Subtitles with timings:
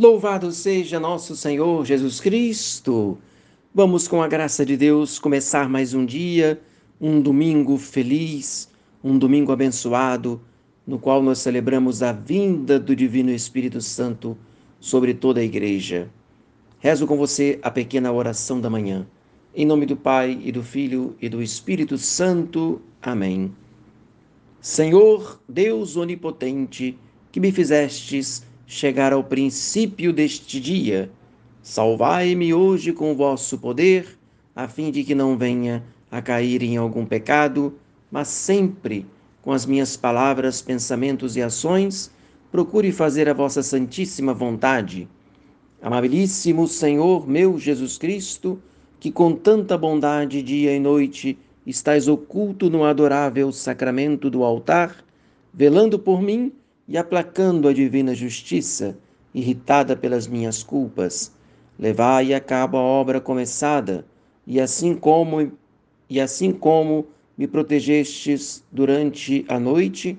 [0.00, 3.18] Louvado seja nosso Senhor Jesus Cristo.
[3.74, 6.58] Vamos, com a graça de Deus, começar mais um dia,
[6.98, 8.70] um domingo feliz,
[9.04, 10.40] um domingo abençoado,
[10.86, 14.38] no qual nós celebramos a vinda do Divino Espírito Santo
[14.80, 16.08] sobre toda a igreja.
[16.78, 19.06] Rezo com você a pequena oração da manhã.
[19.54, 22.80] Em nome do Pai e do Filho e do Espírito Santo.
[23.02, 23.52] Amém.
[24.62, 26.96] Senhor, Deus onipotente,
[27.30, 31.10] que me fizestes chegar ao princípio deste dia.
[31.60, 34.16] Salvai-me hoje com vosso poder,
[34.54, 37.74] a fim de que não venha a cair em algum pecado,
[38.12, 39.04] mas sempre,
[39.42, 42.12] com as minhas palavras, pensamentos e ações,
[42.52, 45.08] procure fazer a vossa santíssima vontade.
[45.82, 48.62] Amabilíssimo Senhor meu Jesus Cristo,
[49.00, 55.04] que com tanta bondade dia e noite estás oculto no adorável sacramento do altar,
[55.52, 56.52] velando por mim,
[56.90, 58.98] e aplacando a divina justiça,
[59.32, 61.30] irritada pelas minhas culpas,
[61.78, 64.04] levai a cabo a obra começada,
[64.44, 65.52] e assim como
[66.10, 67.06] e assim como
[67.38, 70.18] me protegestes durante a noite,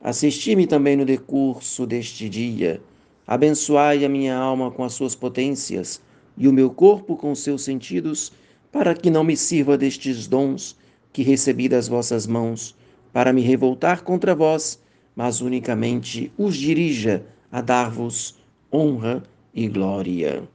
[0.00, 2.82] assisti-me também no decurso deste dia.
[3.24, 6.02] Abençoai a minha alma com as suas potências
[6.36, 8.32] e o meu corpo com seus sentidos,
[8.72, 10.76] para que não me sirva destes dons
[11.12, 12.74] que recebi das vossas mãos,
[13.12, 14.80] para me revoltar contra vós
[15.20, 18.36] mas unicamente os dirija a dar-vos
[18.72, 20.48] honra e glória.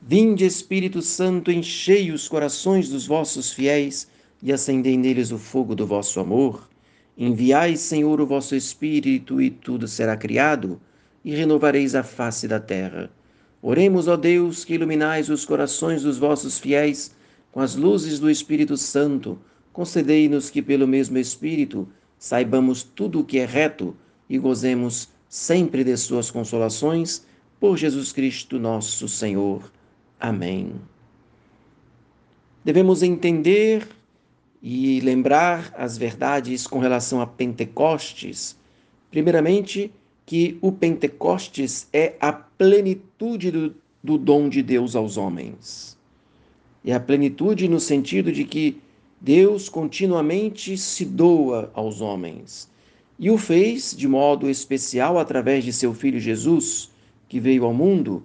[0.00, 4.08] Vinde, Espírito Santo, enchei os corações dos vossos fiéis
[4.40, 6.68] e acendei neles o fogo do vosso amor.
[7.18, 10.80] Enviai, Senhor, o vosso Espírito, e tudo será criado,
[11.24, 13.10] e renovareis a face da terra.
[13.60, 17.12] Oremos, ó Deus, que iluminais os corações dos vossos fiéis
[17.50, 19.36] com as luzes do Espírito Santo.
[19.72, 21.88] Concedei-nos que, pelo mesmo Espírito,
[22.24, 23.94] saibamos tudo o que é reto
[24.30, 27.26] e gozemos sempre de suas consolações,
[27.60, 29.70] por Jesus Cristo nosso Senhor.
[30.18, 30.72] Amém.
[32.64, 33.86] Devemos entender
[34.62, 38.56] e lembrar as verdades com relação a Pentecostes.
[39.10, 39.92] Primeiramente,
[40.24, 45.94] que o Pentecostes é a plenitude do, do dom de Deus aos homens.
[46.82, 48.80] É a plenitude no sentido de que
[49.24, 52.70] Deus continuamente se doa aos homens
[53.18, 56.90] e o fez de modo especial através de seu filho Jesus,
[57.26, 58.22] que veio ao mundo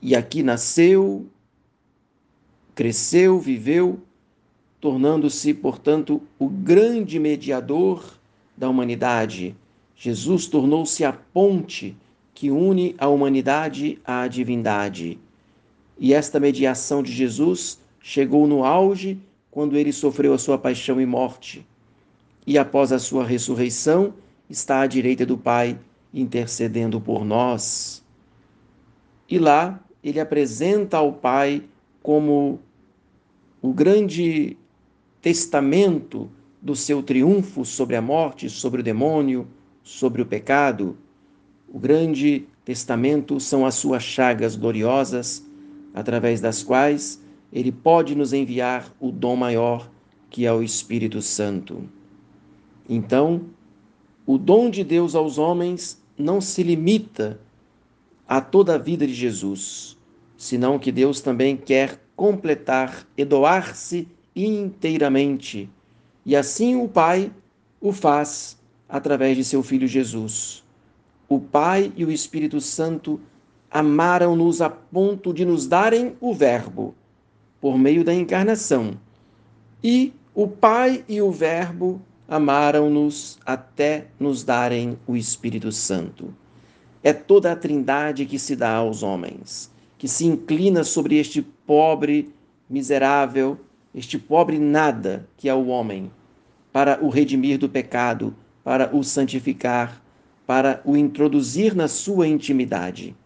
[0.00, 1.26] e aqui nasceu,
[2.72, 3.98] cresceu, viveu,
[4.80, 8.16] tornando-se, portanto, o grande mediador
[8.56, 9.56] da humanidade.
[9.96, 11.96] Jesus tornou-se a ponte
[12.32, 15.18] que une a humanidade à divindade.
[15.98, 19.18] E esta mediação de Jesus chegou no auge
[19.50, 21.66] quando ele sofreu a sua paixão e morte.
[22.46, 24.14] E após a sua ressurreição,
[24.48, 25.78] está à direita do Pai,
[26.12, 28.04] intercedendo por nós.
[29.28, 31.62] E lá ele apresenta ao Pai
[32.02, 32.60] como
[33.60, 34.56] o grande
[35.20, 36.30] testamento
[36.60, 39.46] do seu triunfo sobre a morte, sobre o demônio,
[39.82, 40.96] sobre o pecado.
[41.68, 45.44] O grande testamento são as suas chagas gloriosas,
[45.94, 47.20] através das quais
[47.52, 49.90] ele pode nos enviar o dom maior,
[50.30, 51.88] que é o Espírito Santo.
[52.88, 53.46] Então,
[54.26, 57.40] o dom de Deus aos homens não se limita
[58.26, 59.96] a toda a vida de Jesus,
[60.36, 65.70] senão que Deus também quer completar e doar-se inteiramente.
[66.26, 67.32] E assim o Pai
[67.80, 70.62] o faz através de seu Filho Jesus.
[71.28, 73.20] O Pai e o Espírito Santo
[73.70, 76.94] amaram-nos a ponto de nos darem o Verbo
[77.60, 78.98] por meio da encarnação.
[79.82, 86.34] E o Pai e o Verbo amaram-nos até nos darem o Espírito Santo.
[87.02, 92.32] É toda a Trindade que se dá aos homens, que se inclina sobre este pobre,
[92.68, 93.58] miserável,
[93.94, 96.10] este pobre nada que é o homem,
[96.72, 100.02] para o redimir do pecado, para o santificar,
[100.46, 103.16] para o introduzir na sua intimidade.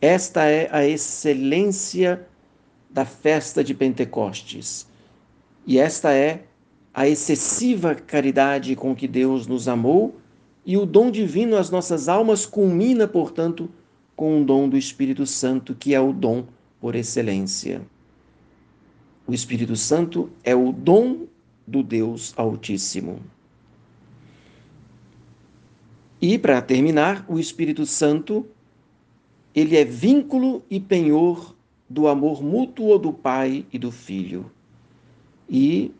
[0.00, 2.26] Esta é a excelência
[2.94, 4.86] da festa de Pentecostes.
[5.66, 6.44] E esta é
[6.94, 10.16] a excessiva caridade com que Deus nos amou,
[10.64, 13.68] e o dom divino às nossas almas culmina, portanto,
[14.14, 16.46] com o dom do Espírito Santo, que é o dom
[16.80, 17.82] por excelência.
[19.26, 21.26] O Espírito Santo é o dom
[21.66, 23.18] do Deus Altíssimo.
[26.20, 28.46] E, para terminar, o Espírito Santo,
[29.52, 31.53] ele é vínculo e penhor
[31.94, 34.50] do amor mútuo do Pai e do Filho.
[35.48, 35.92] E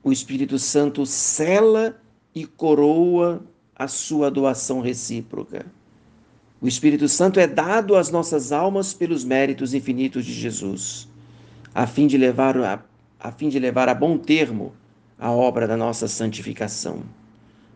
[0.00, 2.00] o Espírito Santo cela
[2.32, 3.42] e coroa
[3.74, 5.66] a sua doação recíproca.
[6.60, 11.08] O Espírito Santo é dado às nossas almas pelos méritos infinitos de Jesus,
[11.74, 12.84] a fim de levar a,
[13.18, 14.72] a fim de levar a bom termo
[15.18, 17.02] a obra da nossa santificação.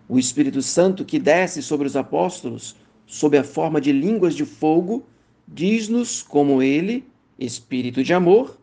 [0.08, 5.04] O Espírito Santo que desce sobre os apóstolos sob a forma de línguas de fogo,
[5.48, 7.04] diz-nos como ele,
[7.38, 8.58] espírito de amor,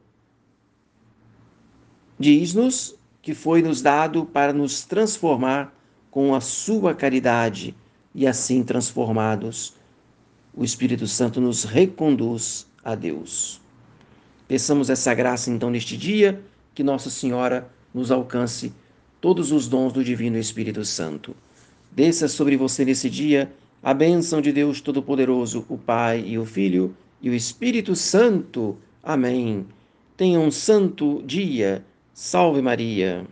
[2.19, 5.75] diz-nos que foi nos dado para nos transformar
[6.09, 7.75] com a sua caridade
[8.13, 9.73] e assim transformados
[10.53, 13.61] o Espírito Santo nos reconduz a Deus.
[14.47, 16.41] Peçamos essa graça então neste dia,
[16.75, 18.73] que Nossa Senhora nos alcance
[19.21, 21.35] todos os dons do Divino Espírito Santo.
[21.91, 23.51] Desça sobre você nesse dia
[23.81, 28.77] a bênção de Deus Todo-Poderoso, o Pai e o Filho e o Espírito Santo.
[29.03, 29.65] Amém.
[30.17, 31.85] Tenha um santo dia.
[32.13, 33.25] Salve Maria.